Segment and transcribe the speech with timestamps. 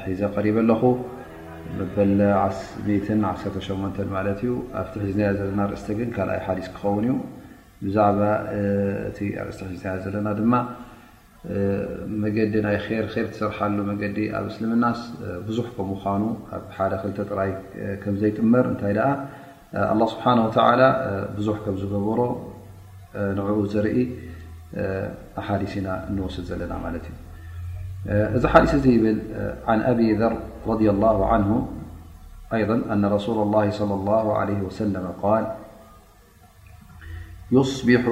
[0.04, 0.80] ሒዘ قሪ ኣለኹ
[1.80, 1.94] መበ
[3.10, 7.14] 8 ማ ዩ ኣብቲ ሒዝ ዘለና ርእስ ግን ካይ ዲ ክኸውን እዩ
[7.84, 8.20] ብዛዕባ
[8.56, 8.58] እ
[9.46, 10.52] ርእስተ ሒዝ ዘለና ድማ
[12.24, 15.00] መገዲ ናይ ር ሰርሓሉ መዲ ኣብ እስልምናስ
[15.46, 15.76] ብዙ ከ
[16.24, 17.52] ኑ ኣብ ሓደ ክ ጥራይ
[18.24, 18.94] ዘይጥመር እታይ
[19.98, 20.24] له ስብሓ
[21.38, 22.20] ብዙ ከ ዝገብሮ
[23.38, 23.96] ንዕ ዘርኢ
[25.38, 26.02] أحاثناسإحاث
[29.66, 31.68] عن أبي ذر رضي الله عنه
[32.52, 35.54] أيضا أن رسول الله صلى الله عليه وسلم قال
[37.52, 38.08] يصبح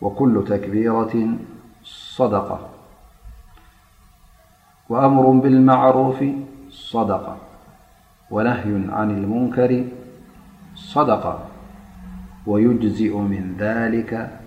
[0.00, 1.36] وكل تكبيرة
[1.84, 2.68] صدقة
[4.88, 6.24] وأمر بالمعروف
[6.70, 7.36] صدقة
[8.30, 9.84] ونهي عن المنكر
[10.74, 11.38] صدقة
[12.46, 14.40] ويجزئ من ذلك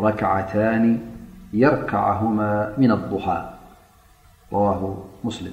[0.00, 1.00] ركعتان
[1.52, 3.58] يركعهما من الضحاء
[4.52, 5.52] رواه مسلم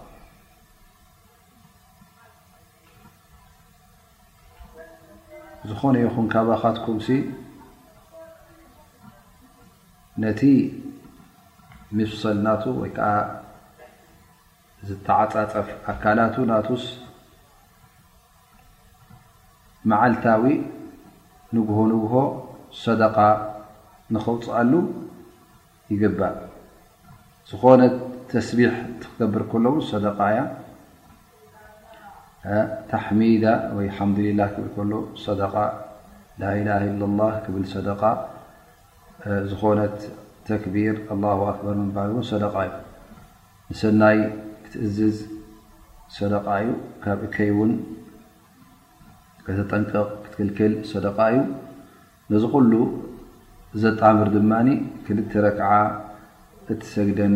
[5.71, 7.07] ዝኾነ ይኹን ካባ ካትኩምሲ
[10.21, 10.41] ነቲ
[11.97, 13.07] ምፍሰል ናቱ ወይከዓ
[14.87, 16.83] ዝተዓፃፀፍ ኣካላቱ ናቱስ
[19.91, 20.43] መዓልታዊ
[21.55, 22.13] ንጉሆ ንግሆ
[22.83, 23.17] ሰደቃ
[24.15, 24.73] ንኸውፅኣሉ
[25.91, 26.35] ይግባእ
[27.51, 27.81] ዝኾነ
[28.33, 28.73] ተስቢሕ
[29.03, 30.39] ትክገብር ከለዉ ሰደቃ እያ
[32.91, 33.43] ተحሚዳ
[33.97, 35.53] حድላه ብል ሎ صደቃ
[36.41, 38.01] ላله إل لله ክብል صደق
[39.49, 39.97] ዝኾነት
[40.47, 42.71] ተክቢር الله ኣክበር ባል ሰደቃ እዩ
[43.71, 44.17] ንሰናይ
[44.63, 45.17] ክትእዝዝ
[46.17, 46.69] صደቃ እዩ
[47.03, 47.71] ካብ እከይ ውን
[49.45, 51.39] ከተጠንቅቕ ክትክልክል صደቃ እዩ
[52.31, 52.73] ነዚ ኩሉ
[53.81, 54.51] ዘጣምር ድማ
[55.05, 55.69] ክልተ ረክዓ
[56.71, 57.35] እትሰግደን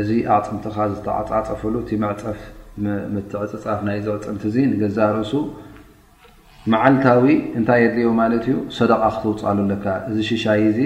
[0.00, 2.40] እዚ ኣቅፅንትኻ ዝተፃፀፍሉ እቲ መዕፀፍ
[3.14, 5.32] ምትዕፅጻፍ ናይ ዘቕፅንቲ እዚ ንገዛእ ርእሱ
[6.72, 7.24] መዓልታዊ
[7.58, 10.80] እንታይ የድርኦ ማለት እዩ ሰደቓ ክትውፃሉ ኣለካ እዚ ሽሻይ እዚ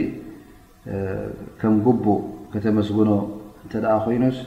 [1.61, 2.21] ከም ጉቡእ
[2.53, 3.11] ከተመስግኖ
[3.65, 4.39] እንተ ደኣ ኮይኑስ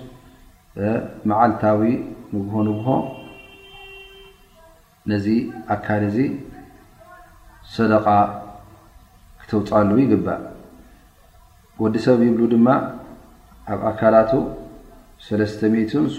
[1.32, 1.82] መዓልታዊ
[2.36, 2.88] ምግሆ ንግሆ
[5.12, 5.28] ነዚ
[5.76, 6.18] ኣካል እዚ
[7.76, 8.08] ሰደቃ
[9.44, 10.42] ክትውፅሉ ይግባእ
[11.84, 12.68] ወዲሰብ ይብሉ ድማ
[13.72, 14.32] ኣብ ኣካላቱ
[15.26, 16.16] 6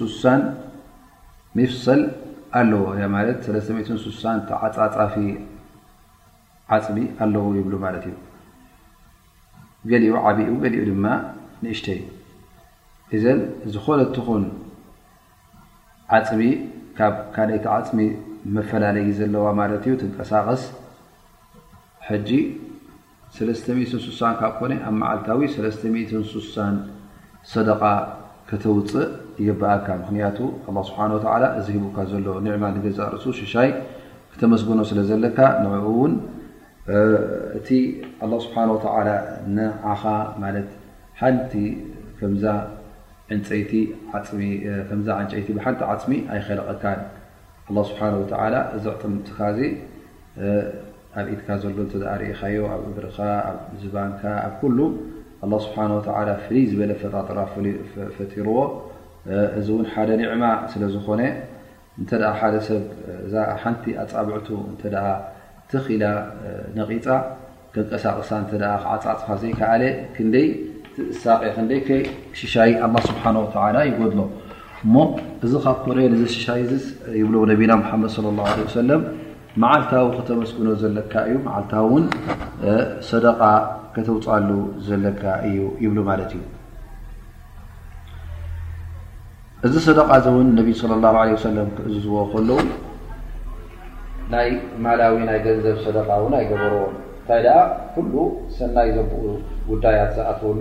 [1.58, 2.00] ሚፍሰል
[2.61, 2.82] ኣለዎ
[4.05, 5.14] 6 ተዓፃፃፊ
[6.76, 8.14] ዓፅሚ ኣለዎ ይብሉ ማለት እዩ
[9.91, 11.06] ገሊኡ ዓብ ገሊኡ ድማ
[11.64, 11.87] ንእሽተ
[13.17, 13.41] እዘን
[13.75, 14.44] ዝኮነትኹን
[16.19, 16.41] ዓፅሚ
[16.99, 18.00] ካብ ካደይቲ ዓፅሚ
[18.56, 20.62] መፈላለይ ዘለዋ ማለት እዩ ትንቀሳቐስ
[22.29, 22.32] ጂ
[23.61, 26.50] 6 ካብ ኮነ ኣብ መዓልታዊ6
[27.52, 27.82] ሰደቃ
[28.49, 29.11] ከተውፅእ
[29.46, 30.38] የበኣካ ምክንያቱ
[30.69, 31.00] ኣ ስብሓ
[31.61, 33.69] እዚሂቡካ ዘሎ ንዕማ ንገዛ ርሱ ሽሻይ
[34.32, 36.12] ክተመስገኖ ስለ ዘለካ ንዕኡ እውን
[37.58, 37.69] እቲ
[38.25, 38.56] ኣላه ስብሓ
[39.56, 40.02] ንዓኻ
[40.44, 40.69] ማት
[41.20, 42.44] ሓንቲከዛ
[43.35, 44.52] ዓንጨይቲ
[45.56, 47.00] ብሓንቲ ዓፅሚ ኣይኸለቐካን
[47.70, 48.00] ኣ ስብሓ
[48.76, 49.70] እዚ ዕጥምትካ ዚ
[51.20, 53.19] ኣብ ኢድካ ዘሎ እተዳእርኢኻዮ ኣብ እግርኻ
[53.49, 54.79] ኣብ ዝባንካ ኣብ ኩሉ
[55.44, 57.38] ኣላه ስብሓላ ፍልይ ዝበለ ፈጣጥራ
[58.17, 58.58] ፈጢርዎ
[59.58, 61.20] እዚ እውን ሓደ ኒዕማ ስለ ዝኾነ
[62.00, 62.85] እንተ ሓደ ሰብ
[63.26, 64.82] እዛ ሓንቲ ኣጻብዕቱ እንተ
[65.70, 66.05] ትኽ ላ
[66.79, 67.06] ነቒፃ
[67.75, 68.58] ከንቀሳቕሳ እ
[68.94, 69.82] ዓፃፅፋ ዘይከዓለ
[70.17, 70.49] ክንደይ
[70.94, 71.81] ትእሳቀ ክንይ
[72.41, 74.20] ሽሻይ ኣ ስብሓላ ይገድሎ
[74.87, 74.94] እሞ
[75.44, 75.88] እዚ ካብ ኮ
[76.20, 76.61] ዚ ሽሻይ
[77.20, 78.50] ይብሎ ነቢና ሙሓመድ صለ ላه
[78.81, 79.00] ሰለም
[79.62, 82.05] መዓልታዊ ክተመስግኖ ዘለካ እዩ ማዓልታ ውን
[83.11, 83.41] ሰደቃ
[83.96, 84.49] ከተውፅሉ
[84.87, 86.43] ዘለካ እዩ ይብሉ ማለት እዩ
[89.67, 92.58] እዚ ሰደቃእ እውን ነብ ለ ላ ሰለም ክዝዝዎ ከለዉ
[94.32, 94.49] ናይ
[94.85, 97.58] ማላዊ ናይ ገንዘብ ሰደቃ እውን ኣይገበርዎም እንታይ ደኣ
[97.94, 98.14] ኩሉ
[98.56, 99.23] ሰናይ ዘብኡ
[99.70, 100.61] ጉዳያት ዝኣትወሉ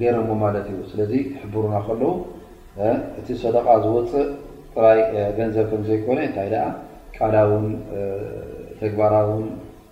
[0.00, 2.12] ገይረዎ ማለት እዩ ስለዚ ሕብሩና ከለዉ
[3.20, 4.28] እቲ ሰደቃ ዝወፅእ
[4.74, 5.00] ጥራይ
[5.38, 6.58] ገንዘብ ከምዘይኮነ እንታይ ደ
[7.16, 7.66] ቃዳውን
[8.82, 9.44] ተግባራውን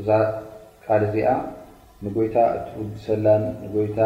[0.00, 0.08] እዛ
[0.86, 1.28] ቃል እዚኣ
[2.06, 2.36] ንጎይታ
[3.06, 3.42] ሰላን
[3.76, 4.00] ይታ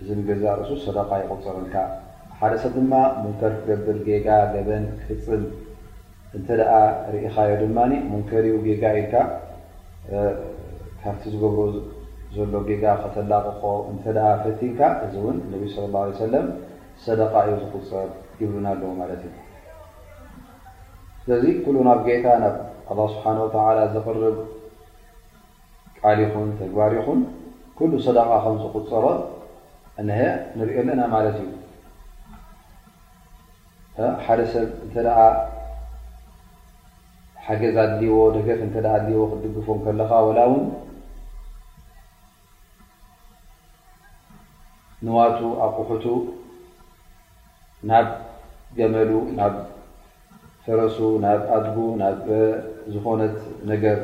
[0.00, 1.74] እዚ ገዛ እሱ ሰደቃ ይቁፅርልካ
[2.38, 5.42] ሓደ ሰብ ድማ ሙንከር ክገብር ጌጋ ገበን ክፅን
[6.36, 6.60] እንተደ
[7.12, 7.78] ርኢኻዮ ድማ
[8.10, 9.14] ሙንከር ጌጋ ኢካ
[11.02, 11.60] ካብቲ ዝገብሮ
[12.34, 13.62] ዘሎ ጌጋ ከተላቕኾ
[13.92, 14.04] እንተ
[14.42, 16.46] ፍቲንካ እዚ እውን ነብ ለ ه ሰለም
[17.04, 18.08] ሰደቃዩ ዝቁፅር
[18.40, 19.34] ይብሉና ኣለዉ ማለት እዩ
[21.22, 22.56] ስለዚ ኩሉ ናብ ጌየታ ናብ
[23.06, 24.36] ኣ ስብሓ ተላ ዝቅርብ
[26.00, 27.20] ቃል ኹን ተግባር ይኹን
[27.80, 29.04] ኩሉ ሰደቃ ከምዝቁፅሮ
[30.02, 30.18] እሀ
[30.56, 31.48] ንሪኦ ኣለአና ማለት እዩ
[34.24, 35.08] ሓደ ሰብ እንተ ደ
[37.46, 40.62] ሓገዝ ኣድልይዎ ደገፍ እተ ኣድልይዎ ክድግፎም ከለካ ወላ እውን
[45.06, 46.06] ንዋቱ ኣብ ቁሑቱ
[47.90, 48.06] ናብ
[48.78, 49.54] ገመሉ ናብ
[50.66, 52.16] ፈረሱ ናብ ኣድጉ ናብ
[52.92, 53.36] ዝኮነት
[53.72, 53.98] ነገር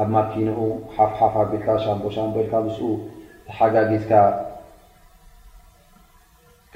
[0.00, 0.58] ኣብ ማኪኖኡ
[0.96, 2.88] ሓፍሓፍ ቢልካ ሻምቦ ሻምቦ ልካ ምስኡ
[3.46, 4.10] ተሓጋዲዝካ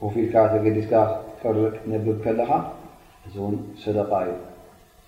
[0.00, 2.50] ኮፊኢልካ ተገዲዝካ ክትቀርቅ ነግብ ከለኻ
[3.26, 4.34] እዚ እውን ሰደቃ እዩ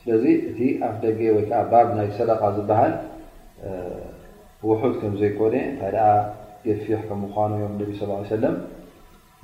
[0.01, 2.93] ስለዚ እቲ ኣፍ ደገ ወይከዓ ባብ ናይ ሰደቃ ዝበሃል
[4.69, 6.07] ውሑድ ከም ዘይኮነ እንታይ ደኣ
[6.67, 8.03] ገፊሕ ከም ምኳኑ እዮም ነቢ ስ
[8.37, 8.57] ሰለም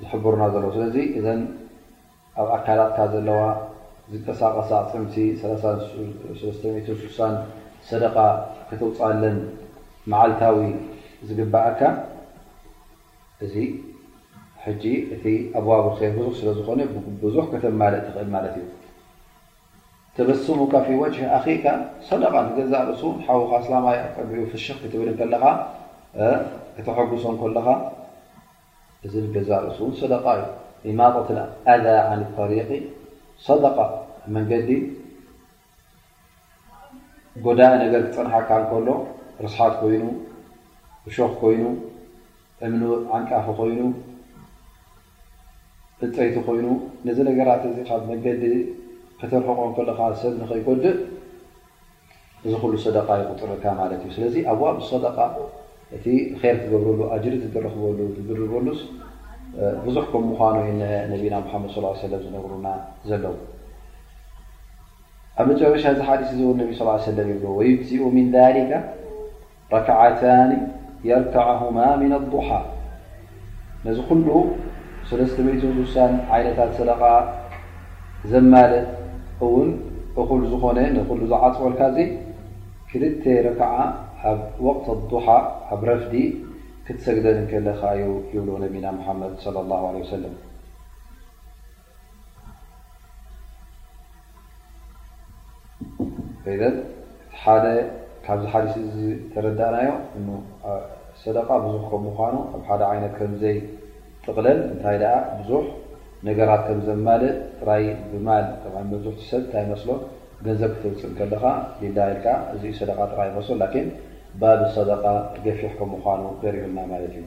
[0.01, 1.41] ዝሕብርና ዘለ ስለዚ እዘን
[2.41, 3.41] ኣብ ኣካላትካ ዘለዋ
[4.13, 5.15] ዝጠሳቐሳ ፅምቲ
[6.39, 7.21] 6
[7.89, 8.15] ሰደቃ
[8.67, 9.37] ክትውፅለን
[10.11, 10.59] መዓልታዊ
[11.27, 11.81] ዝግባዓካ
[13.45, 13.53] እዚ
[14.67, 15.25] ሕጂ እቲ
[15.59, 15.85] ኣዋብ
[16.17, 16.79] ብዙ ስለዝኾነ
[17.23, 18.07] ብዙሕ ተ ኽእል ት
[18.51, 18.65] እዩ
[20.15, 21.65] ተበስሙ ካፊ ጅ ኣካ
[22.07, 22.23] ሰደ
[22.57, 23.87] ገዛ ርእስ ሓካ ላማ
[24.51, 25.43] ፍሽ ክትብል ከኻ
[26.75, 27.67] ክተሐጉሶ ከኻ
[29.05, 30.25] እዚ ገዛ ርእስ ሰደቃ
[30.85, 31.15] እዩ ማት
[31.73, 31.87] ኣذ
[32.19, 32.51] ነ طሪ
[33.47, 33.65] صደ
[34.35, 34.69] መንገዲ
[37.45, 38.87] ጎዳ ነገር ክፅንሓካ ከሎ
[39.43, 40.03] ርስሓት ኮይኑ
[41.05, 41.63] ብሾክ ኮይኑ
[42.65, 42.81] እምኒ
[43.15, 43.79] ዓንቃፍ ኮይኑ
[46.05, 46.65] እፀይቲ ኮይኑ
[47.07, 48.43] ነዚ ነገራት እዚ ካብ መንገዲ
[49.19, 50.97] ክተረቆ ከካ ሰብ ንኸይጎድእ
[52.45, 55.17] እዚ ኩሉ صደቃ ይቁጥርካ ማለት እዩ ስለዚ ኣብዋብሰደቃ
[55.95, 56.05] እቲ
[56.41, 58.79] ር ትገብርሉ ኣጅሪት ዝረክበሉ ትበሉስ
[59.85, 60.39] ብዙሕ ከም ምኑ
[61.13, 61.77] ነቢና ሓመድ ص
[62.25, 62.67] ዝነብሩና
[63.09, 63.35] ዘለው
[65.39, 66.61] ኣብ መጨበሻ ዚ ሓዲ ዝብ ለ
[67.71, 68.71] ይዚኡ ምን ሊከ
[69.73, 70.51] ረክዓታን
[71.09, 72.49] የርከዓهማ ኣلضሓ
[73.85, 74.29] ነዚ ሉ
[75.09, 75.15] ሳ
[76.41, 76.91] ይነታት ሰደ
[78.31, 78.71] ዘማለ
[79.45, 79.69] እውን
[80.51, 80.79] ዝኾነ
[81.31, 81.81] ዝዓፅበልካ
[82.89, 83.71] ክልተ ርክዓ
[84.29, 84.39] ኣብ
[84.85, 85.35] ቅት ሓ
[85.73, 86.13] ኣብ ረፍዲ
[86.87, 87.27] ክትሰግደ
[87.67, 88.85] ለኻ እዩ ይብ ነና
[89.19, 89.37] መድ
[98.95, 99.05] ዲ
[99.35, 99.93] ተረዳናዮ
[101.23, 102.35] ሰ ዙ ምኑ
[104.25, 105.63] ጥቕለን እንታይ ኣ ብዙሕ
[106.27, 108.45] ነገራት ከምዘማልእ ጥራይ ብማል
[108.91, 109.15] መሕሰብ
[109.45, 109.89] እንታይ መስሎ
[110.45, 111.43] ገንዘብ ክትውፅእ ከለካ
[112.13, 113.51] ልካ እዚዩ ሰደ ጥራይ ይመስሎ
[114.41, 115.05] ባብ ሰደካ
[115.45, 117.25] ገፊሕ ከም ምኑ ገሪዑና ማለት እዩ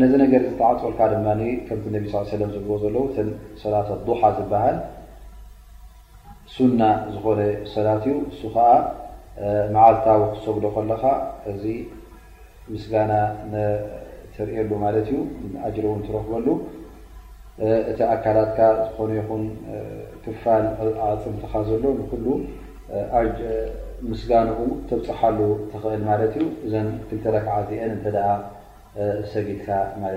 [0.00, 1.96] ነዚ ነገር ዝተዓፅርካ ድማከም ነ
[2.30, 3.04] ስ ዝዎ ዘለው
[3.62, 3.88] ሰላት
[4.20, 4.76] ሓ ዝበሃል
[6.54, 6.80] ሱና
[7.14, 7.40] ዝኾነ
[7.74, 8.66] ሰላት እዩ እሱ ከዓ
[9.74, 11.04] መዓርታዊ ክሰጉሎ ከለካ
[11.52, 11.62] እዚ
[12.72, 13.12] ምስጋና
[14.48, 16.46] ጅሮ ትረክበሉ
[17.90, 19.22] እቲ ኣካላትካ ዝኾ ይ
[20.42, 20.64] ፋል
[21.22, 22.02] ፅምትካ ዘሎ ን
[24.10, 24.30] ምስጋ
[24.88, 25.38] ተብፅሓሉ
[25.70, 26.02] ትእል
[26.72, 27.56] ዩ እ ክተረክዓ
[28.30, 28.32] አ
[29.32, 29.68] ሰጊድካ
[30.08, 30.16] እዩ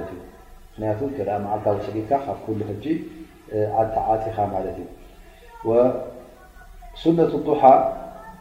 [1.18, 1.20] ክ
[1.70, 2.28] ዓል ሰጊድካ ካ
[4.28, 4.80] ዓኻ ማት እዩ
[7.02, 7.62] ሱነት لضሓ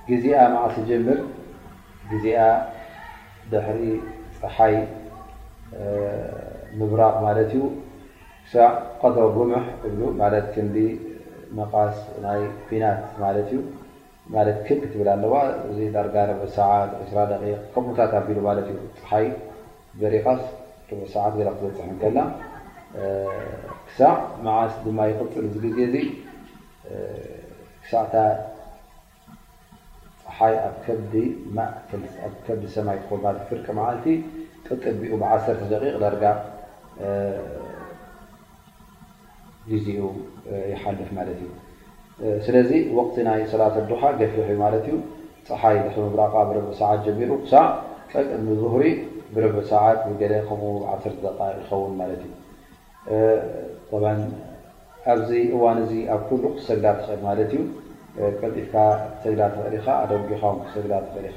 [0.09, 0.25] ግዜ
[0.55, 1.19] መዓተ ጀምር
[2.11, 2.27] ግዜ
[3.53, 3.83] ደሕሪ
[4.41, 4.75] ፀሓይ
[6.79, 7.27] ምራ ማ
[9.01, 9.17] قተ
[9.53, 9.65] ምح
[10.53, 10.69] ትን
[11.57, 11.59] መ
[12.41, 12.83] ይ ፊት
[13.55, 13.59] ዩ
[14.67, 15.35] ክ ትብ ኣለዋ
[15.97, 16.17] ዳ
[16.57, 16.59] ሰ
[17.15, 18.29] 2 ከታ ኣቢ
[19.11, 19.27] ሓይ
[20.01, 20.27] ዘሪኻ
[21.13, 21.57] ሰዓ ዝፅح
[22.01, 22.05] ከ
[25.55, 25.97] ስ ድ يقፅሉ ግዜ
[30.37, 31.13] ሓይ ኣ ከዲ
[32.61, 32.99] ዲ ሰይ
[33.49, 33.67] ፍቀ
[35.01, 36.15] ቢኡ ዓሰተ ደ ዳር
[39.71, 40.01] ግዜኡ
[40.73, 41.43] ይሓልፍ ማት እዩ
[42.47, 44.89] ስለዚ ወቲ ናይ ሰላተ ድሓ ገፊሕ ማ እዩ
[45.49, 45.77] ፀሓይ
[46.15, 47.31] ምራ ብብእ ሰዓት ጀሚሩ
[48.73, 48.85] ظሪ
[49.35, 50.23] ብረብእ ሰዓት ከ
[51.43, 53.13] ዓ ይኸውን እዩ
[55.13, 56.21] ኣዚ እዋን እዚ ኣብ
[56.57, 57.53] ክሰግላ ትኽእል ማ እዩ
[58.57, 58.75] ትካ
[59.31, 60.35] ግላ ተካ ኣደካ
[60.75, 60.93] ሰግላ
[61.29, 61.37] እካ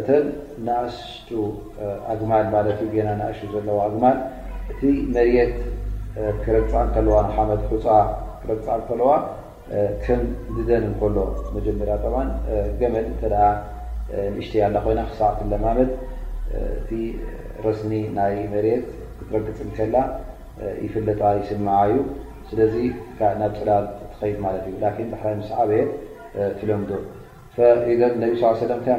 [0.00, 0.08] እተ
[0.66, 1.28] ናእስቱ
[2.12, 2.68] ኣግማል ማት
[3.20, 4.16] ና እሽ ዘለዋ ኣግማል
[4.72, 4.80] እቲ
[5.16, 5.56] መርት
[6.44, 7.86] ክረግፃ ከዋ ሓመድ ክፃ
[8.42, 9.10] ክረፃ እከለዋ
[10.04, 10.22] ከም
[10.56, 11.16] ግደን ከሎ
[11.56, 12.30] መጀመርያ ጠን
[12.80, 13.22] ገመን እተ
[14.36, 15.90] ንእሽተያ ኣላ ኮይና ክሳዕ ፍለማመት
[16.80, 16.90] እቲ
[17.66, 19.96] ረስኒ ናይ መርት ክትረግፅ ከላ
[20.84, 21.98] ይፍለጣ ይስማዓ እዩ
[22.48, 22.74] ስለዚ
[23.40, 25.80] ናብ ፅላል ትኸይድ ማት እዩ ባይ ምስ ዓበየ
[26.58, 26.90] ክለምዶ
[27.58, 27.64] ታ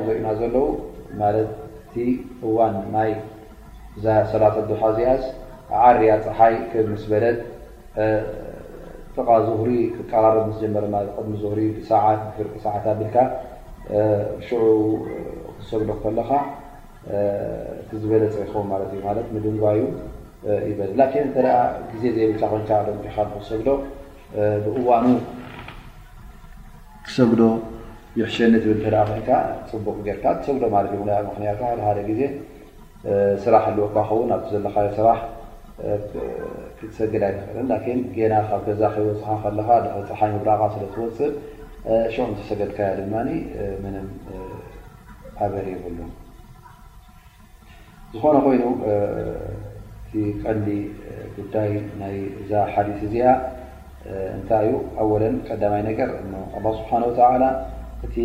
[0.08, 0.68] ዘርእና ዘለው
[1.20, 1.28] ማ
[1.94, 2.04] ቲ
[2.48, 3.12] እዋን ናይ
[4.32, 5.24] ሰላተ ሓዝያስ
[5.88, 6.56] ዓርያ ፀሓይ
[6.92, 7.26] ምስ በለ
[9.16, 10.26] ጥ ዝሁሪ ክቃባ
[10.56, 13.16] ስጀመርና ድሚ ሪ ብሰት ፍ ሰዓትት ብልካ
[14.48, 14.64] ሽዑ
[15.60, 16.32] ክሰግዶ ከለካ
[17.88, 18.54] ቲ ዝበለፅሪኮ
[19.34, 19.82] ምድንጓዩ
[20.70, 20.92] ይበል
[21.36, 21.56] ተ
[21.92, 22.62] ግዜ ዘይብ ኮ
[23.06, 23.70] ሪኻ ክሰግዶ
[24.68, 25.06] ብእዋኑ
[27.08, 27.44] ክሰግዶ
[28.18, 28.80] ይሕሸኒ ትብል
[29.28, 29.36] ካ
[29.70, 30.80] ፅቡቅ ጌርካ ሰጉዶ ማ
[31.28, 31.52] ምክያ
[31.98, 32.22] ደ ግዜ
[33.44, 35.20] ስራሕ ኣወካ ከውን ብቲ ዘለካ ስራሕ
[36.78, 39.70] ክትሰግድ ይትኽእል ና ካብ ገዛ ከይወፅካ ከካ
[40.10, 41.32] ፀሓ ብራ ስለወፅእ
[42.16, 43.14] ሸቅ ተሰገድካያ ድማ
[45.44, 46.00] ኣበር ይብሉ
[48.14, 48.64] ዝኾነ ኮይኑ
[50.06, 50.14] እቲ
[50.44, 50.66] ቀሊ
[51.38, 53.26] ጉዳይ ይ እዛ ሓዲት እዚኣ
[54.38, 56.10] እንታይ ዩ ኣወለን ቀዳማይ ነገር
[56.78, 56.90] ስብሓ
[57.32, 57.44] ወላ
[58.06, 58.16] እቲ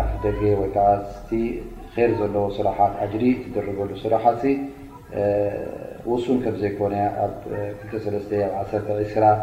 [0.00, 0.76] ኣፍደ ወዓ
[1.96, 4.24] ር ዘለዎ ስራሓ ኣሪ ዝደረገሉ ስራሓ
[6.10, 6.78] ውሱን ከምዘይኮ
[7.24, 7.32] ኣብ
[8.02, 9.36] 2ተኣ10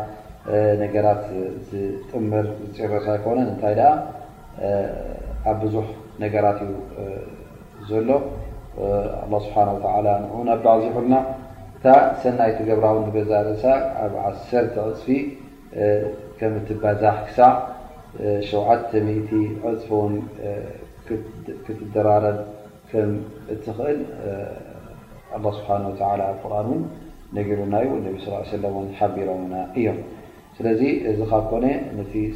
[0.81, 1.23] ነገራት
[1.69, 3.79] ዝጥምር ዝፅረሳ ኮነ እታይ
[5.49, 5.87] ኣብ ብዙሕ
[6.23, 6.73] ነገራት እዩ
[7.89, 8.09] ዘሎ
[9.29, 11.15] ه ስሓ ንኡኣባዕዚሕልና
[11.87, 13.65] እ ሰናይ ቲገብራው ገዛእ ርእሳ
[14.03, 15.05] ኣብ 1 ፅፊ
[16.51, 17.39] ም ትባዛሕ ሳ
[18.23, 20.11] 7ፅፎን
[21.65, 22.25] ክትደራረ
[23.63, 23.99] ትኽእል
[25.43, 26.83] ه ስሓ ኣብ ርን ን
[27.37, 27.89] ነሩና ዩ
[28.99, 29.99] ሓቢሮምና እዮም
[30.57, 30.81] ስለዚ
[31.11, 31.65] እዚ ካብ ኮነ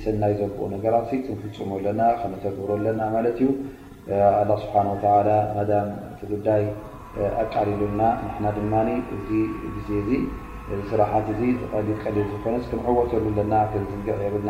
[0.05, 3.47] ሰናይ ዘብኡ ነገራ ፍፅሙ ለና ክነተግብሩ ኣለና ማት ዩ
[4.39, 4.75] ኣ ስብሓ
[5.57, 5.65] መ
[6.19, 6.63] ቲ ጉዳይ
[7.43, 8.01] ኣቃሪሉና
[8.33, 8.73] ንና ድማ
[9.77, 10.21] እዚ ዜ
[10.89, 11.57] ስራሓት ዝሊል
[12.03, 13.53] ቀሊል ዝኮ ክንዕወተሉ ለና
[13.91, 14.49] ዝገዕ የብና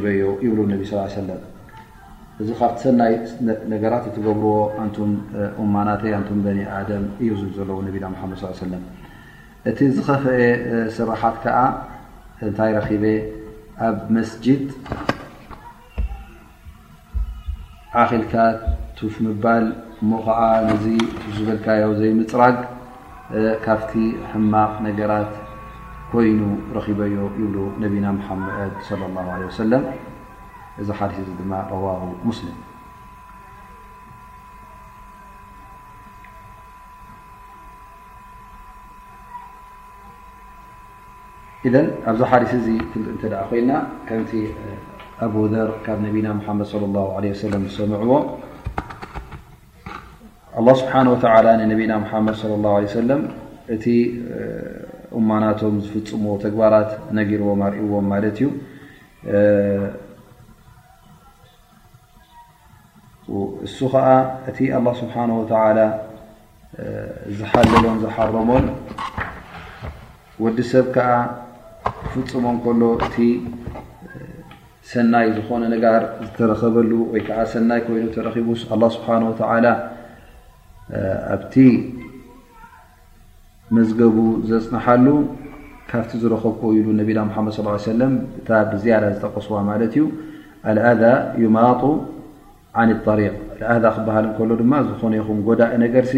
[0.05, 0.21] በዩ
[0.57, 0.59] ብ
[2.40, 2.49] እዚ
[2.83, 3.16] ሰይ
[3.92, 4.53] ራ ትገብርዎ
[6.55, 6.79] እና
[7.21, 7.88] እዩ ዘዎ ና
[8.37, 8.62] ድ ص
[9.71, 10.16] እቲ ዝፍአ
[10.97, 11.47] ስራት ታ
[13.87, 14.63] ኣብ መስጅድ
[18.01, 18.33] ዓኺልካ
[18.97, 19.65] ትፍ ምባል
[20.09, 20.75] ሞ ዓ ነ
[21.37, 22.57] ዝበልካዮ ዘይምፅራግ
[23.65, 23.93] ካብቲ
[24.33, 25.33] ሕማቕ ነገራት
[26.13, 26.41] ኮይኑ
[26.79, 29.73] ረኺበዩ ይብሉ ነብና ሓመድ ص لله عه ሰለ
[30.83, 31.97] እዚ ሓዲ እዚ ድማ اله
[32.29, 32.59] ሙስሊም
[41.68, 41.70] ኢ
[42.11, 42.66] ኣብዚ ሓዲስ እዚ
[43.12, 43.72] እተ ደ ኮልና
[44.07, 44.33] ከምቲ
[45.27, 48.12] ኣብደር ካብ ነቢና ሓመድ ه عለ ሰለ ዝሰምዕዎ
[50.94, 53.20] ስብሓ ነቢና ሓመድ ه ሰለም
[53.75, 53.85] እቲ
[55.20, 58.48] እማናቶም ዝፍፅሙ ተግባራት ነጊርዎም ኣርእዎም ማለት እዩ
[63.68, 64.09] እሱ ከዓ
[64.53, 65.14] እቲ ኣه ስብሓ
[67.38, 68.53] ዝሓለሎም ዝሓረሞም
[70.44, 71.11] ወዲ ሰብ ከዓ
[72.07, 73.17] ክፍፁሞ እከሎ እቲ
[74.93, 79.41] ሰናይ ዝኾነ ነጋር ዝተረከበሉ ወይ ከዓ ሰናይ ኮይኑ ተረኪቡ ኣ ስብሓንወተ
[81.35, 81.55] ኣብቲ
[83.77, 84.17] መዝገቡ
[84.49, 85.07] ዘፅንሓሉ
[85.91, 87.55] ካብቲ ዝረከብኢሉ ነቢና መሓመድ
[87.91, 90.05] ሰለም እታ ብዝያዳ ዝተቀስዋ ማለት እዩ
[90.71, 91.03] ኣልኣذ
[91.45, 91.83] ዩማጡ
[92.88, 93.35] ን طሪቅ
[93.77, 96.15] ኣذ ክበሃል እከሎ ድማ ዝኾነ ይኹም ጎዳእ ነገርሲ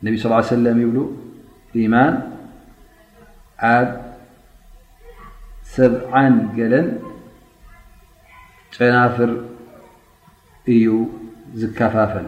[0.03, 1.11] النبي صلى الله علي وسلم يبلو
[1.75, 2.21] إيمان
[3.59, 3.85] ع
[5.63, 6.99] سبعان جلن
[8.81, 9.41] نافر
[10.67, 10.89] ي
[11.53, 12.23] زكفافل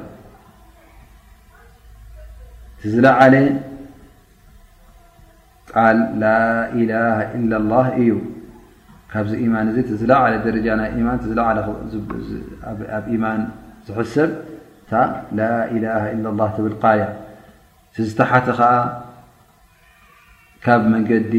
[2.81, 3.35] ትዝለዓለ
[5.71, 6.33] ቃል ላ
[6.81, 8.11] ኢላሃ ኢላ ላህ እዩ
[9.11, 12.77] ካብዚ ኢማን እዚ ዝለዓለ ደረጃ ናይ ማን ዝለኣብ
[13.15, 13.39] ኢማን
[13.87, 14.31] ዝሕሰብ
[14.91, 15.03] ታ
[15.39, 17.05] ላ ኢላሃ ኢ ላ ትብል ቃ ያ
[18.09, 18.71] ዝተሓተ ከዓ
[20.65, 21.35] ካብ መንገዲ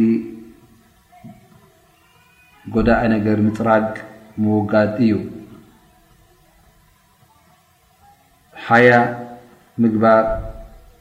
[2.75, 3.89] ጎዳእ ነገር ምፅራቅ
[4.45, 5.15] ምውጋድ እዩ
[8.67, 8.91] ሓያ
[9.83, 10.23] ምግባር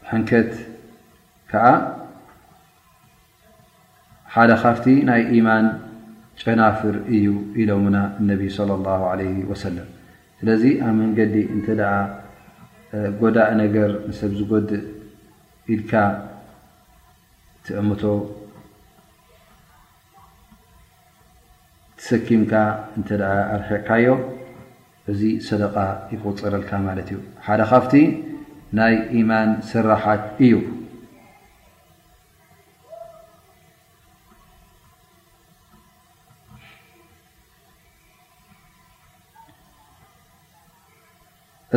[0.10, 0.52] ሓንከት
[1.52, 1.66] ከዓ
[4.34, 5.66] ሓደ ካፍቲ ናይ ኢማን
[6.42, 7.26] ጨናፍር እዩ
[7.62, 9.88] ኢሎሙና እነቢ ለ ላ ለ ወሰለም
[10.40, 11.92] ስለዚ ኣብ መንገዲ እንተ ደኣ
[13.22, 14.86] ጎዳእ ነገር ንሰብ ዝጎድእ
[15.76, 15.92] ኢድካ
[17.66, 18.04] ትእምቶ
[22.00, 22.54] ትሰኪምካ
[23.00, 24.08] እንተ ደ ኣርክዕካዮ
[25.12, 25.76] እዚ ሰደቃ
[26.14, 27.20] ይቁፅረልካ ማለት እዩ
[28.76, 30.54] ናይ ኢማን ስራሓት እዩ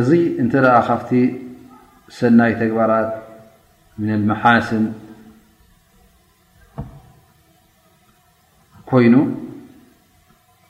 [0.01, 0.09] እዚ
[0.41, 0.53] እንተ
[0.87, 1.11] ካብቲ
[2.17, 3.09] ሰናይ ተግባራት
[4.05, 4.85] ም መሓስን
[8.91, 9.15] ኮይኑ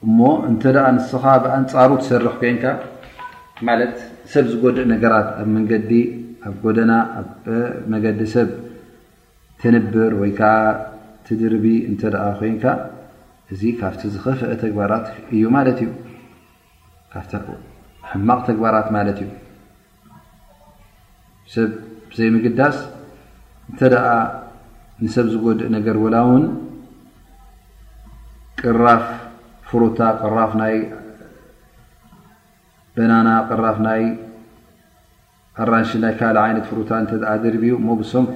[0.06, 2.64] እሞ እንተደ ንስኻ ብኣንፃሩ ትሰርሕ ኮንካ
[4.32, 5.92] ሰብ ዝጎድእ ነገራት ኣብ መንገዲ
[6.48, 6.92] ኣብ ጎደና
[7.92, 8.50] መንገዲሰብ
[9.62, 10.54] ትንብር ወይከዓ
[11.26, 12.64] ትድርቢ እንተ ደ ኮይንካ
[13.54, 15.90] እዚ ካብቲ ዝኸፍአ ተግባራት እዩ ማለት እዩ
[17.14, 17.22] ካ
[18.12, 19.30] ሕማቕ ተግባራት ማለት እዩ
[21.56, 21.72] ሰብ
[22.20, 22.78] ዘይ ምግዳስ
[23.70, 24.00] እንተ ደ
[25.04, 26.46] ንሰብ ዝጎድእ ነገር ወላ ውን
[28.62, 29.06] ቅራፍ
[29.70, 30.82] ፍሩታ ቅራፍ ይ
[32.96, 34.02] بናና قራፍ ናይ
[35.64, 36.92] ኣራش ናይ ካል ይነት ፍሩታ
[37.44, 38.36] ደርብ ሞ بሰምኩ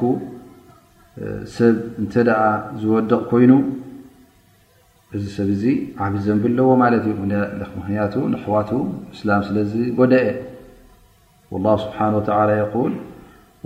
[1.55, 2.13] ሰብ እንተ
[2.81, 3.51] ዝወድቕ ኮይኑ
[5.15, 5.73] እዚ ሰብ ዙ
[6.05, 7.13] ዓብ ዘንب ለዎ ማለት እዩ
[7.73, 8.13] ክንያቱ
[8.43, 8.69] حዋቱ
[9.13, 9.57] እسላ ስለ
[9.99, 10.27] ጎደአ
[11.53, 12.93] والله ስبሓنه لى يقل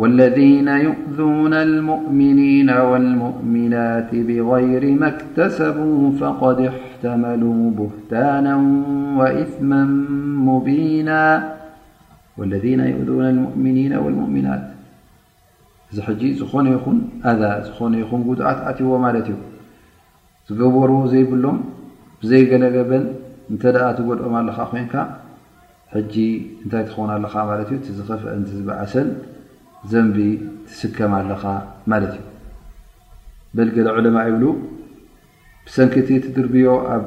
[0.02, 6.74] والذين يؤذون المؤمنين والمؤمنات بغير م اكتሰبو فقዲح
[7.04, 7.44] ተሉ
[7.78, 8.48] ብህታና
[9.44, 9.72] እثማ
[10.48, 11.12] ሙቢና
[12.40, 14.64] ወለذና የእድና ؤምኒና ሙؤምናት
[15.92, 16.98] እዚ ሕጂ ዝኾነ ይኹን
[17.32, 19.38] ኣذ ዝኾነ ይኹን ጉድኣት ኣትዎ ማለት እዩ
[20.48, 21.58] ዝገበርዎ ዘይብሎም
[22.22, 23.04] ብዘይገለገበን
[23.52, 23.64] እንተ
[23.98, 24.94] ትጎልኦም ኣለኻ ኮንካ
[25.94, 26.14] ሕጂ
[26.64, 29.08] እንታይ ትኸውን ኣለኻ ማለት እዩ ቲዝኸፍአን ዝበዓሰን
[29.92, 30.18] ዘንቢ
[30.68, 31.44] ትስከም ኣለኻ
[31.94, 32.26] ማለት እዩ
[33.58, 34.44] በል ዕለማ ብሉ
[35.76, 37.04] ሰንኪእቲ ትድርብዮ ኣብ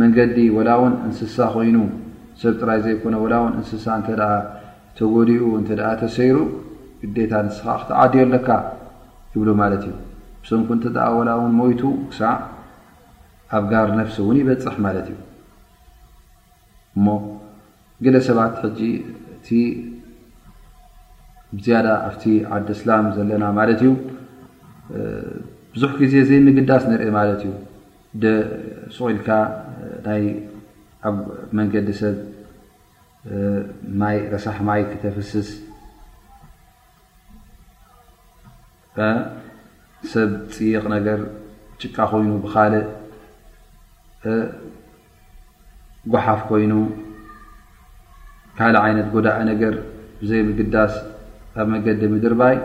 [0.00, 1.76] መንገዲ ወላ እውን እንስሳ ኮይኑ
[2.40, 4.08] ሰብ ጥራይ ዘይኮነ ወላ ውን እንስሳ እተ
[4.98, 5.70] ተጎዲኡ እተ
[6.00, 6.36] ተሰይሩ
[7.02, 8.48] ግዴታ ንስኻ ክተዓዲዮ ኣለካ
[9.34, 9.94] ይብሉ ማለት እዩ
[10.48, 11.28] ሰንኩ እተ ላ ውን
[11.60, 12.34] ሞይቱ ክሳዓ
[13.58, 15.18] ኣብ ጋር ነፍሲ እውን ይበፅሕ ማለት እዩ
[16.96, 17.06] እሞ
[18.04, 18.90] ግለ ሰባት ጂ
[19.36, 19.48] እቲ
[21.56, 22.24] ብዝያዳ ኣብቲ
[22.56, 23.90] ዓዲ እስላም ዘለና ማለት እዩ
[25.74, 27.50] ብዙሕ ግዜ ዘይምግዳስ ንርኢ ማለት እዩ
[28.22, 29.28] ደስቑኢልካ
[30.06, 30.22] ናይ
[31.08, 31.16] ኣብ
[31.58, 32.16] መንገዲ ሰብ
[34.00, 35.48] ማይ ረሳሕ ማይ ክተፍስስ
[40.12, 41.20] ሰብ ፅይቕ ነገር
[41.80, 42.86] ጭቃ ኮይኑ ብካልእ
[46.14, 46.72] ጓሓፍ ኮይኑ
[48.58, 49.74] ካልእ ዓይነት ጎዳእ ነገር
[50.22, 50.94] ብዘይምግዳስ
[51.60, 52.56] ኣብ መንገዲ ምድር ባይ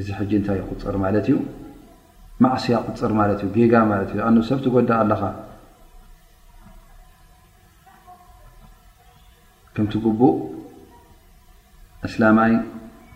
[0.00, 1.36] እዚ ሕጂ እንታይ ይቁፀር ማለት እዩ
[2.44, 5.22] ማዕስያ ቅፅር ማለት እዩ ጌጋ ማለት እዩ ኣን ሰብ ትጎዳ ኣለኻ
[9.74, 10.36] ከምቲ ግቡእ
[12.08, 12.52] እስላማይ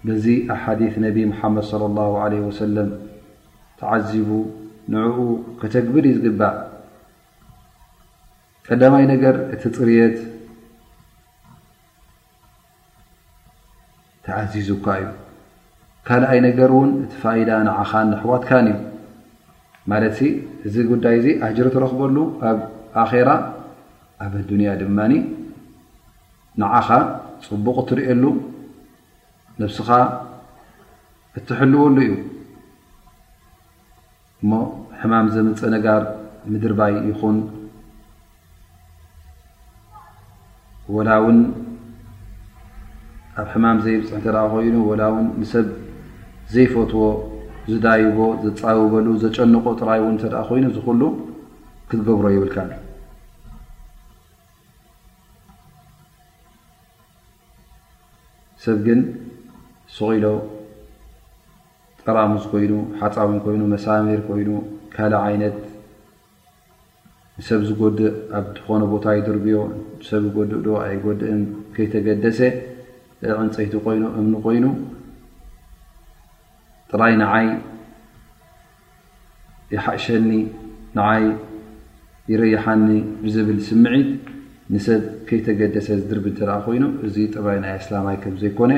[0.08, 2.88] ብዙ ኣሓዲ ነቢ መሓመድ صለ ላ عለ ወሰለም
[3.80, 4.30] ተዓዚቡ
[4.94, 5.18] ንዕኡ
[5.60, 6.56] ክተግብድ ይዝግባእ
[8.68, 10.16] ቀዳማይ ነገር እቲ ፅርየት
[14.26, 15.06] ተዓዚዙካ እዩ
[16.08, 18.78] ካልኣይ ነገር እውን እቲ ፋይዳ ንዓኻ ኣኣሕዋትካን እዩ
[19.92, 20.18] ማለት
[20.66, 22.16] እዚ ጉዳይ እዚ ኣጅሪ እትረኽበሉ
[22.50, 22.58] ኣብ
[23.02, 23.30] ኣኼራ
[24.24, 25.12] ኣብ ዱንያ ድማኒ
[26.60, 26.88] ንዓኻ
[27.46, 28.24] ፅቡቕ እትሪእሉ
[29.62, 29.88] ነብስኻ
[31.38, 32.12] እትሕልወሉ እዩ
[34.42, 34.50] እሞ
[35.00, 36.02] ሕማም ዘምፅእ ነጋር
[36.52, 37.36] ምድር ባይ ይኹን
[40.94, 41.38] ወላ እውን
[43.40, 45.66] ኣብ ሕማም ዘይብፅ ተኣ ኮይኑ ወላ ውን ንሰብ
[46.54, 46.98] ዘይፈትዎ
[47.70, 51.03] ዝዳይቦ ዘፃውበሉ ዘጨንቆ ጥራይ እ እተ ደ ኮይኑ ዝኩሉ
[51.90, 52.57] ክትገብሮ ይብልካ
[58.64, 59.00] ሰብ ግን
[59.94, 60.24] ስቂኢሎ
[62.07, 64.50] ጠራሙዝ ኮይኑ ሓፃው ኮይኑ መሳሜር ኮይኑ
[64.94, 65.59] ካልእ ዓይነት
[67.38, 69.57] ንሰብ ዝጎድእ ኣብ ትኾነ ቦታ ይትርብዮ
[70.00, 71.40] ንሰብ ዝጎድእ ዶ ኣይጎድእን
[71.77, 72.38] ከይተገደሰ
[73.42, 74.64] ዕንፀይቲ ኮይኑ እምኒ ኮይኑ
[76.94, 77.46] ጥራይ ንዓይ
[79.74, 80.28] ይሓእሸኒ
[80.98, 81.24] ንዓይ
[82.33, 82.88] ይረይሓኒ
[83.22, 84.11] ብዝብል ስምዒት
[84.74, 88.72] ንሰብ ከይተገደሰ ዝድርቢ እተ ኮይኑ እዚ ጥራይ ናይ እስላማይ ከም ዘይኮነ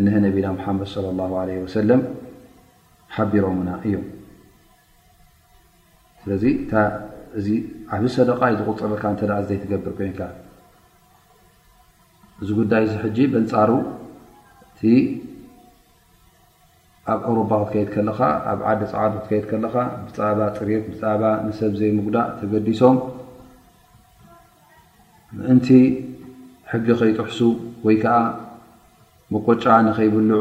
[0.00, 0.88] እነ ነቢና ሓመድ
[1.48, 2.00] ለ ወሰለም
[3.16, 4.06] ሓቢሮሙና እዮም
[6.22, 6.44] ስለዚ
[7.38, 7.46] እዚ
[7.96, 10.20] ኣብ ሰደቃ ዝቁፅርካ እተ ዘይ ትገብር ኮይንካ
[12.42, 13.70] እዚ ጉዳይ ዚ ሕጂ በንፃሩ
[14.90, 14.96] እ
[17.12, 19.74] ኣብ አውሮባ ክትካይድ ከለካ ኣብ ዓደ ፃዓዶ ክትከየድ ከለኻ
[20.06, 22.96] ብፃዕባ ጥሬት ብፃዕባ ንሰብ ዘይምጉዳእ ተገዲሶም
[25.36, 25.68] ምእንቲ
[26.72, 27.38] ሕጊ ከይጥሕሱ
[27.86, 28.14] ወይ ከዓ
[29.34, 30.40] መቆጫ ንኸይብልዑ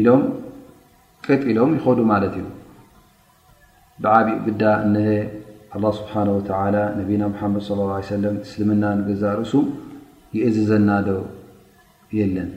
[0.00, 0.22] ኢሎም
[1.26, 2.46] ቅጥ ኢሎም ይኸዱ ማለት እዩ
[4.02, 5.08] ብዓብኡ ግዳ እነሀ
[5.76, 9.52] ኣላ ስብሓን ወተላ ነቢና ሙሓመድ ص ሰለም እስልምና ንገዛእርእሱ
[10.36, 11.16] ይእዝዘና ዶ
[12.18, 12.50] የለን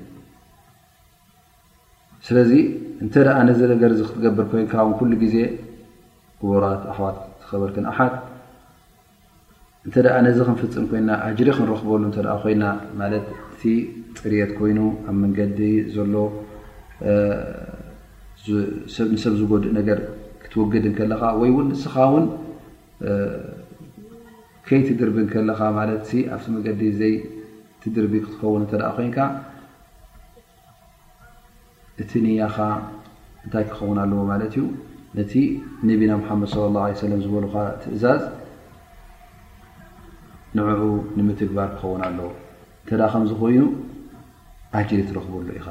[2.28, 2.52] ስለዚ
[3.04, 5.36] እንተ ደኣ ነዚ ነገር ክትገብር ኮይንካ እውን ኩሉ ጊዜ
[6.42, 8.16] ጉቡራት ኣክዋት ተከበርትን ኣሓት
[9.86, 12.64] እንተደኣ ነዚ ክንፍፅም ኮይና ኣጅሪ ክንረኽበሉ እተ ኮይና
[13.02, 13.62] ማለት እቲ
[14.20, 15.60] ፅርት ኮይኑ ኣብ መንገዲ
[15.96, 16.16] ዘሎ
[17.02, 17.08] ብ
[19.16, 20.00] ንሰብ ዝጎድእ ነገር
[20.44, 22.26] ክትውግድ ከለካ ወይ እውን ንስኻ ውን
[24.68, 26.02] ከይትድርቢ ከለካ ማለት
[26.36, 27.16] ኣብቲ መንገዲ ዘይ
[27.84, 29.18] ትድርቢ ክትኸውን እተደኣ ኮይንካ
[32.04, 32.58] እቲ ንያኻ
[33.44, 34.64] እንታይ ክኸውን ኣለዎ ማለት እዩ
[35.18, 35.34] ነቲ
[35.90, 38.22] ነቢና ሙሓመድ ለ ላ ሰለም ዝበሉካ ትእዛዝ
[40.58, 40.82] ንዕኡ
[41.18, 42.28] ንምትግባር ክኸውን ኣለዎ
[42.82, 43.64] እንተደ ከምዝኮይኑ
[44.80, 45.68] ኣጅሪ ትረኽብሉ ኢኻ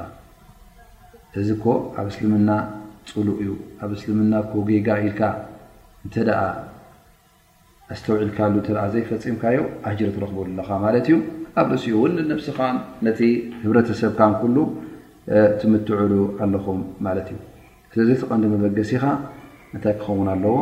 [1.41, 2.49] እዚ ኮ ኣብ እስልምና
[3.11, 3.51] ፅሉእ እዩ
[3.85, 5.21] ኣብ እስልምና ኮጌጋ ኢልካ
[6.05, 6.39] እንተደኣ
[7.93, 9.59] ኣስተውዒልካሉ እተ ዘይፈፂምካዮ
[9.89, 11.15] ኣጅሪ ትረኽብሉለኻ ማለት እዩ
[11.61, 12.59] ኣብ ርሲኡ እውን ንነብስኻ
[13.05, 13.19] ነቲ
[13.63, 14.55] ህብረተሰብካ ኩሉ
[15.61, 16.13] ትምትውዕሉ
[16.43, 17.39] ኣለኹም ማት እዩ
[17.93, 19.03] ስለይ ቲቐንዲ መበገሲኻ
[19.75, 20.55] እንታይ ክኸውን ኣለዎ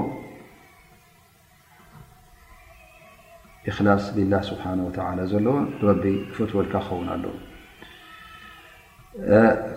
[3.72, 4.90] እላስ ብላ ስብሓ ወ
[5.34, 5.56] ዘለዎ
[5.90, 6.04] ረቢ
[6.38, 7.32] ፈትወልካ ክኸውን ኣለዎ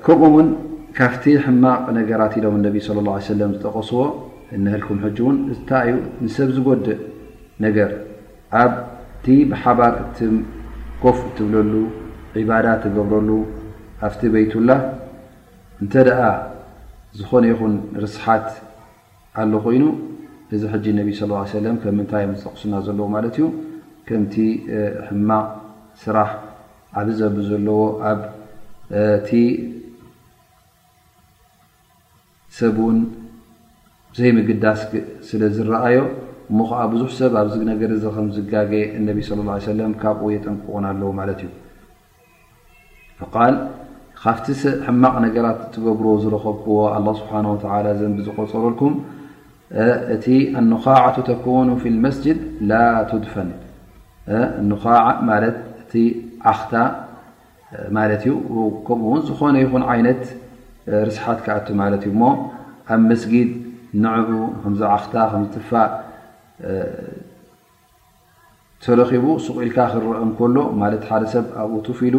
[0.06, 0.48] ከምኡእውን
[0.96, 3.96] ካብቲ ሕማቕ ነገራት ኢሎም ነቢ ى ሰለም ዝጠቀስዎ
[4.56, 5.36] እነህልኩም ሕእውን
[5.68, 6.98] ታይዩ ንሰብ ዝጎድእ
[7.64, 7.90] ነገር
[8.62, 9.94] ኣብቲ ብሓባር
[11.02, 11.72] ኮፍ ትብለሉ
[12.38, 13.28] ዒባዳት ትገብረሉ
[14.06, 14.80] ኣብቲ ቤይቱላህ
[15.82, 16.20] እንተ ደኣ
[17.18, 18.48] ዝኾነ ይኹን ርስሓት
[19.40, 19.84] ኣሉ ኮይኑ
[20.56, 23.46] እዚ ሕጂ ነቢ ስለ ሰለም ከም ምንታይ ዝጠቕሱና ዘለዎ ማለት እዩ
[24.08, 24.34] ከምቲ
[25.08, 25.46] ሕማቅ
[26.02, 26.30] ስራሕ
[27.00, 27.78] ኣብዚ ዘብ ዘለዎ
[28.10, 29.30] ኣብቲ
[32.58, 32.98] ሰብ ውን
[34.18, 34.80] ዘይምግዳስ
[35.30, 35.98] ስለ ዝረኣዮ
[36.50, 41.40] እሞ ከዓ ብዙሕ ሰብ ኣብዚ ነገር እዚ ከምዝጋገ እነቢ ለ ሰለም ካብኡ የጠንቅቁን ኣለዎ ማለት
[41.46, 41.50] እዩ
[43.52, 43.56] ል
[44.22, 44.46] ካፍቲ
[44.86, 47.32] ሕማቕ ነገራት ዝገብር ዝረኸብክዎ ه ስብሓ
[47.98, 48.94] ዘ ዝቆፀረልኩም
[50.14, 50.26] እቲ
[50.60, 52.38] ኣلنኻዓة ተኑ ف الመስጅድ
[52.70, 52.72] ላ
[53.24, 53.50] ድፈን
[55.82, 55.94] እቲ
[56.52, 56.72] ዓኽታ
[57.98, 58.32] ማት ዩ
[58.88, 60.22] ከምኡውን ዝኾነ ይኹን ይነት
[61.08, 62.24] ርስሓት ክኣቱ ማት እዩ ሞ
[62.92, 63.50] ኣብ መስጊድ
[64.04, 64.30] ንዕቡ
[64.80, 65.14] ከዓኽታ
[65.54, 65.90] ትፋእ
[69.00, 70.56] ረኺቡ ሱቁ ኢልካ ክረአ ከሎ
[71.10, 72.16] ሓደ ሰብ ኣብኡ طፍ ኢሉ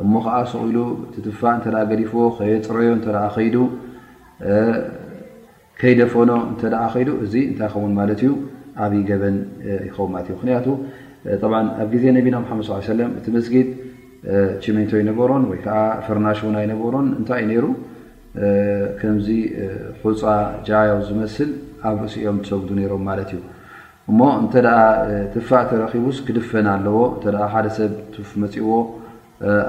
[0.00, 3.56] እሞ ከዓ ሰቂኢሉ እቲ ትፋእ እተ ገዲፎዎ ከየፅረዮ ተ ኸይዱ
[5.80, 8.30] ከይደፈኖ እንተ ኸይዱ እዚ እንታይ ይኸውን ማለት እዩ
[8.84, 9.36] ኣብይ ገበን
[9.88, 10.66] ይኸውን ማለት እዩ ምክንያቱ
[11.52, 11.52] ብ
[11.82, 13.68] ኣብ ጊዜ ነቢና ምሓመድ ሰለም እቲ መስጊድ
[14.64, 15.76] ችመንቶ ይነበሮን ወይከዓ
[16.06, 17.66] ፈርናሽ እውን ኣይነበሮን እንታይ እዩ ነይሩ
[19.00, 19.28] ከምዚ
[20.14, 20.22] ሑፃ
[20.68, 21.50] ጃያው ዝመስል
[21.90, 23.40] ኣብ ርእሲኦም ዝሰጉዱ ነይሮም ማለት እዩ
[24.10, 24.54] እሞ እንተ
[25.36, 27.24] ትፋእ ተረኪቡስ ክድፈና ኣለዎ እተ
[27.54, 28.70] ሓደ ሰብ ትፍ መፂእዎ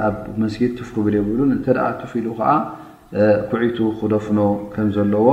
[0.07, 0.15] ኣብ
[0.53, 1.67] ስጊ ፍ ክብል ብሉ እተ
[2.09, 2.55] ፍ ኢሉ ዓ
[3.51, 4.39] ኩዕቱ ክደፍኖ
[4.73, 5.27] ከ ዘለዎ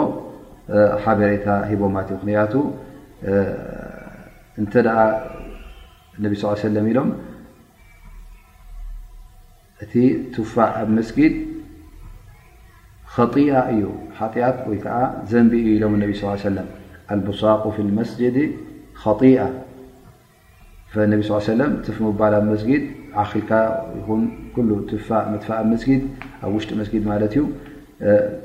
[1.05, 2.53] ሓበሬታ ሂቦማ ክንቱ
[3.31, 4.65] እ
[6.23, 6.25] ነ
[6.93, 6.99] ኢሎ
[9.85, 9.93] እቲ
[10.53, 11.35] ፋ ኣብ መስጊድ
[13.73, 13.83] እዩ
[14.19, 14.59] ሓጢት
[15.33, 18.41] ዘንቢ ኢሎም ص بሳق ف መስجዲ
[22.21, 22.35] ባል
[22.71, 22.81] ጊ
[23.23, 23.51] ዓልካ
[23.99, 24.23] ይኹን
[24.55, 26.03] ኩ ትፋእ ፋ ኣመስጊድ
[26.45, 27.37] ኣብ ውሽጢ ስጊድ ማት እዩ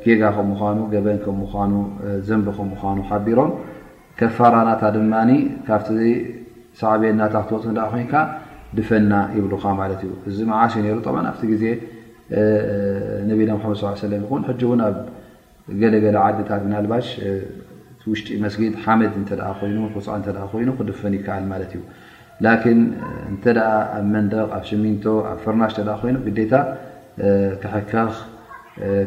[0.06, 1.74] ጌጋ ከም ምኑ ገበን ከም ምኑ
[2.28, 2.62] ዘንቢ ከ
[2.96, 3.52] ምኑ ሓቢሮም
[4.20, 5.14] ከፋራናታ ድማ
[5.68, 5.88] ካብቲ
[6.80, 8.16] ሰዕብናታ ክትወፅ ኮይንካ
[8.78, 11.00] ድፈና ይብሉካ ማት እ እዚ መዓስ ሩ
[11.34, 11.64] ኣብ ዜ
[13.30, 14.42] ነና ድ ص ኹን
[14.78, 14.96] ን ኣብ
[15.82, 17.08] ገለገለ ዓዴታት ናልባሽ
[18.12, 19.24] ውሽጢ ስጊድ ሓመድ እ
[19.76, 21.54] ይ ኩፃ እ ይኑ ክድፈን ይከኣል ማ
[23.32, 26.54] እንተ ደኣ ኣብ መንደቕ ኣብ ሸሚንቶ ኣብ ፈርናሽ ተ ኮይኑ ግዴታ
[27.62, 28.14] ክሕካኽ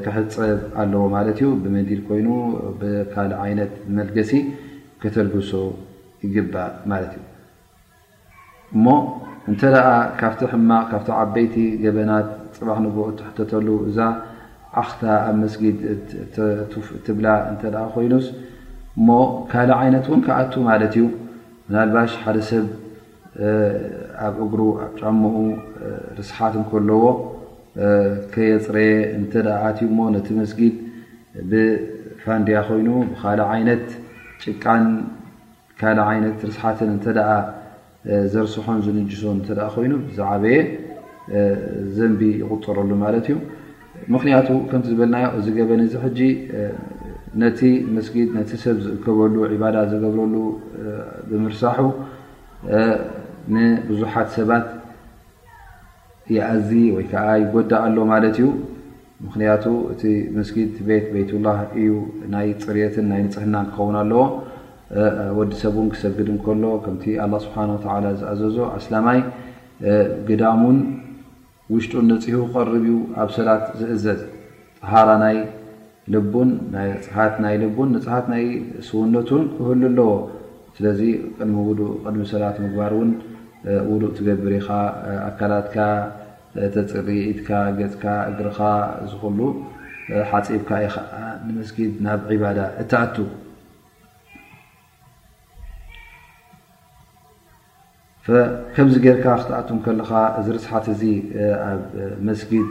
[0.04, 2.28] ክሕፀብ ኣለዎ ማለት እዩ ብመዲል ኮይኑ
[2.80, 4.32] ብካልእ ዓይነት መልገሲ
[5.02, 5.50] ከተልግሶ
[6.24, 7.24] ይግባእ ማለት እዩ
[8.76, 8.86] እሞ
[9.50, 9.78] እንተ ደ
[10.22, 11.54] ካብቲ ሕማቕ ካብቲ ዓበይቲ
[11.84, 12.28] ገበናት
[12.58, 13.98] ፅባሕ ንግኡ ትሕተተሉ እዛ
[14.80, 15.78] ዓኽታ ኣብ መስጊድ
[17.04, 17.62] ትብላ እንተ
[17.94, 18.26] ኮይኑስ
[18.98, 19.08] እሞ
[19.52, 21.04] ካልእ ዓይነት እውን ከኣቱ ማለት እዩ
[21.68, 22.66] ምናልባሽ ሓደ ሰብ
[24.26, 25.36] ኣብ እግሩ ኣብ ጫሞኡ
[26.18, 27.04] ርስሓት ከለዎ
[28.34, 29.32] ከየፅረየ እንተ
[29.66, 30.74] ኣት ሞ ነቲ መስጊድ
[31.50, 33.86] ብፋንድያ ኮይኑ ብካእ ዓይነት
[34.42, 34.84] ጭቃን
[35.80, 37.04] ካልእ ዓይነት ርስሓትን እንተ
[38.32, 40.58] ዘርስሖን ዝንጅሶ እተ ኮይኑ ብዛዕበየ
[41.96, 43.36] ዘንቢ ይቁጠረሉ ማለት እዩ
[44.14, 46.20] ምክንያቱ ከምቲ ዝበልናዮ እዚ ገበን እዚ ሕጂ
[47.42, 47.60] ነቲ
[47.96, 50.34] መስጊድ ነቲ ሰብ ዝእከበሉ ዒባዳ ዝገብረሉ
[51.30, 51.80] ብምርሳሑ
[53.54, 54.66] ንብዙሓት ሰባት
[56.36, 58.48] ይኣዝ ወይ ከዓ ይጎዳ ኣሎ ማለት እዩ
[59.26, 60.02] ምክንያቱ እቲ
[60.36, 61.90] ምስጊድ ቤት ቤት ላህ እዩ
[62.34, 64.20] ናይ ፅርትን ናይ ንፅሕና ክኸውን ኣለዎ
[65.38, 69.18] ወዲሰብን ክሰግድ እከሎ ከምቲ ኣላ ስብሓንተላ ዝኣዘዞ ኣስላማይ
[70.28, 70.78] ግዳሙን
[71.74, 74.20] ውሽጡን ነፅሁ ቐርብ ዩ ኣብ ሰላት ዝእዘዝ
[74.82, 75.36] ጠሓራ ናይ
[76.14, 76.50] ልቡን
[77.06, 78.44] ፅሓት ናይ ልቡን ንፅሓት ናይ
[78.90, 80.10] ስውነቱን ክህሉ ኣለዎ
[80.76, 81.00] ስለዚ
[81.38, 83.10] ቅድሚ ው ቅድሚ ሰላት ምግባር ውን
[83.90, 84.68] ውሉእ ትገብር ኢኻ
[85.30, 85.76] ኣካላትካ
[86.74, 88.58] ተፅርኢትካ ገፅካ እግርኻ
[89.10, 89.38] ዝክሉ
[90.30, 91.06] ሓፂብካ ኢኸዓ
[91.46, 93.16] ንመስጊድ ናብ ዒባዳ እትኣቱ
[98.74, 101.02] ከምዚ ጌርካ ክትኣቱ ከለኻ እዚ ርስሓት እዚ
[101.68, 101.82] ኣብ
[102.28, 102.70] መስጊድ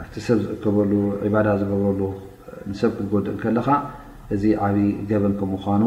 [0.00, 0.92] ኣብቲ ሰብ ዝእከበሉ
[1.26, 2.02] ዕባዳ ዝገብረሉ
[2.70, 3.68] ንሰብ ክጎድእ ከለኻ
[4.34, 4.78] እዚ ዓብዪ
[5.10, 5.82] ገበን ከምኳኑ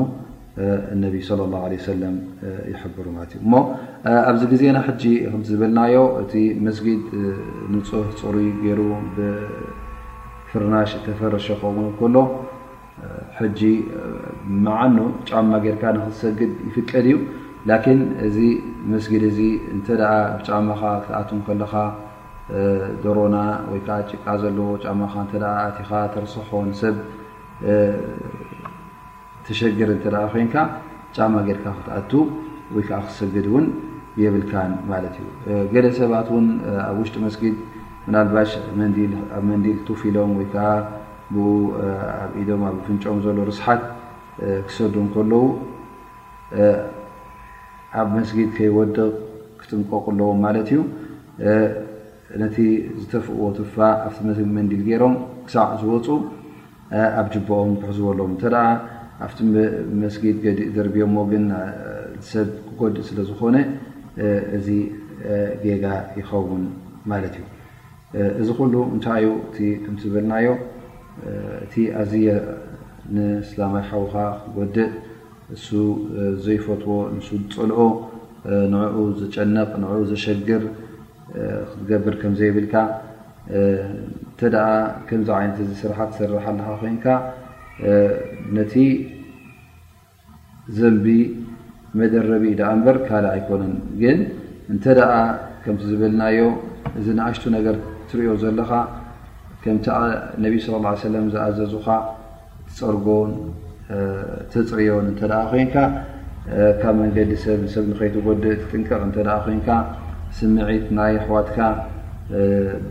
[1.04, 1.30] ነቢ ه
[1.64, 1.90] ع ሰ
[2.86, 3.54] ይብሩ ማለት እዩእሞ
[4.30, 6.34] ኣብዚ ግዜና ጂ ከዝብልናዮ እቲ
[6.66, 7.04] መስጊድ
[7.74, 8.80] ንፁህ ፅሩይ ገይሩ
[9.16, 11.64] ብፍርናሽ ተፈረሸ ከ
[12.00, 12.16] ከሎ
[13.60, 13.62] ጂ
[14.66, 14.98] መዓኑ
[15.30, 17.16] ጫማ ጌርካ ንክሰግድ ይፍቀድ እዩ
[17.70, 18.38] ላን እዚ
[18.92, 19.32] መስጊድ እ
[19.76, 19.88] እንተ
[20.40, 21.74] ብጫማካ ክተኣቱም ከለካ
[23.04, 23.38] ደሮና
[23.72, 25.14] ወይከዓ ጭቃ ዘለዎ ጫማካ
[25.70, 26.96] እቲኻ ተርሰኾ ንሰብ
[29.50, 30.56] ተሸግር እተ ኮንካ
[31.16, 32.12] ጫማ ጌርካ ክትኣቱ
[32.74, 33.66] ወይ ከዓ ክሰግድ እውን
[34.22, 35.26] የብልካን ማለት እዩ
[35.74, 36.46] ገለ ሰባት ን
[36.90, 37.56] ኣብ ውሽጢ መስጊድ
[38.06, 38.52] ብናልባሽ
[39.38, 40.66] ኣብ መንዲል ትውፊ ኢሎም ወይከዓ
[41.34, 41.38] ብ
[42.24, 43.82] ኣብ ኢዶም ኣብብ ፍንጮም ዘሎ ርስሓት
[44.68, 45.44] ክሰዱ ከለዉ
[48.02, 49.00] ኣብ መስጊድ ከይወድቕ
[49.62, 50.80] ክጥንቀቁኣለዎም ማለት እዩ
[52.44, 52.56] ነቲ
[53.02, 55.16] ዝተፍእዎ ትፋእ ኣብመንዲል ገይሮም
[55.48, 56.08] ክሳዕ ዝወፁ
[57.20, 58.56] ኣብ ጅበኦም ክሕዝበሎም እተደ
[59.26, 59.40] ኣብቲ
[60.02, 61.46] መስጊድ ገዲእ ዘርብኦሞ ግን
[62.30, 63.56] ሰብ ክጎድእ ስለዝኾነ
[64.58, 64.68] እዚ
[65.64, 65.86] ጌጋ
[66.20, 66.64] ይኸውን
[67.12, 67.46] ማለት እዩ
[68.42, 69.26] እዚ ኩሉ እንታይዩ
[69.66, 70.48] እ ከምቲ ዝብልናዮ
[71.66, 72.28] እቲ ኣዝየ
[73.16, 74.16] ንስላማይ ሓውካ
[74.46, 74.94] ክጎድእ
[75.56, 75.68] እሱ
[76.46, 77.82] ዘይፈትዎ ንሱ ዝፀልኦ
[78.72, 80.64] ንኡ ዘጨነቕ ንኡ ዘሸግር
[81.70, 82.74] ክትገብር ከምዘይብልካ
[84.36, 84.56] ንተደ
[85.10, 87.06] ከምዚ ዓይነት እዚ ስራሓ ክሰርሓ ኣለካ ኮይንካ
[88.58, 88.74] ነቲ
[90.78, 91.06] ዘንቢ
[92.00, 94.20] መደረቢ ደኣ እንበር ካልእ ኣይኮነን ግን
[94.74, 95.12] እንተ ደኣ
[95.64, 96.40] ከምቲ ዝብልናዮ
[97.00, 97.76] እዚ ንኣሽቱ ነገር
[98.10, 98.72] ትርእኦ ዘለኻ
[99.64, 99.86] ከምቲ
[100.44, 101.88] ነብዪ ስለ ላ ሰለም ዝኣዘዙካ
[102.74, 103.32] ትፀርጎን
[104.54, 105.22] ተፅርዮን እንተ
[105.52, 105.76] ኮንካ
[106.82, 109.70] ካብ መንገዲ ሰብ ሰብ ንኸይትጎዲእ ትጥንቀቕ እተ ኮንካ
[110.38, 111.60] ስምዒት ናይ ኣክዋትካ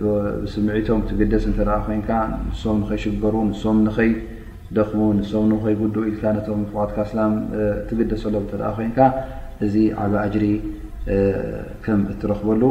[0.01, 4.11] ብስምዒቶም ትግደስ እንተ ኮንካ ንሶም ንኸይሽገሩ ንሶም ኸይ
[4.77, 7.23] ደሙ ንሰም ይጉ ኢልካ ትካ ላ
[7.89, 8.99] ትግደሰሎ ተ ኮንካ
[9.65, 10.45] እዚ ዓብ እጅሪ
[11.85, 12.63] ከም እትረክበሉ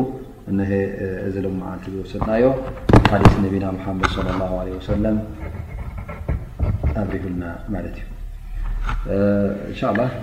[1.28, 2.46] እዚ ሎ ዓልቲ ዝወሰድናዮ
[3.24, 4.96] ዲ ነቢና መድ ሰ
[7.02, 7.44] ኣሪቡልና
[7.74, 7.98] ማት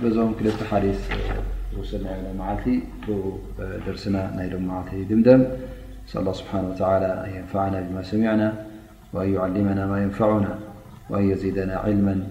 [0.05, 0.47] እዩ ዞም ክል
[0.83, 0.93] ዲ
[1.73, 2.21] ዝወሰድናዮ
[2.51, 2.65] ዓልቲ
[3.85, 4.47] ደርስና ናይ
[4.79, 5.43] ዓልቲ ድምደም
[6.13, 10.49] ስብሓ ንፋና ማ ሰሚና ና ማ ንና
[11.09, 12.27] وأن يزيدنا علما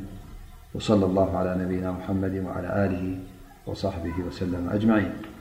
[0.75, 3.19] وصلى الله على نبينا محمد وعلى آله
[3.67, 5.34] وصحبه وسلم أجمعين